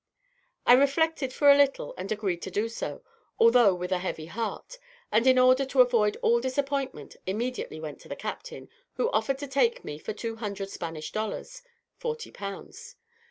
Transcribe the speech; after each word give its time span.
I 0.65 0.73
reflected 0.73 1.31
for 1.31 1.51
a 1.51 1.55
little, 1.55 1.93
and 1.95 2.11
agreed 2.11 2.41
to 2.41 2.49
do 2.49 2.69
so, 2.69 3.03
although 3.37 3.75
with 3.75 3.91
a 3.91 3.99
heavy 3.99 4.25
heart; 4.25 4.79
and 5.11 5.27
in 5.27 5.37
order 5.37 5.63
to 5.65 5.81
avoid 5.81 6.17
all 6.23 6.39
disappointment, 6.39 7.17
immediately 7.27 7.79
went 7.79 7.99
to 8.01 8.09
the 8.09 8.15
captain, 8.15 8.67
who 8.95 9.11
offered 9.11 9.37
to 9.37 9.47
take 9.47 9.85
me 9.85 9.99
for 9.99 10.11
200 10.11 10.71
Spanish 10.71 11.11
dollars 11.11 11.61
(40 11.97 12.31
pounds). 12.31 12.95